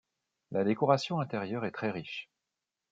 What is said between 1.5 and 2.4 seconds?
est très riche.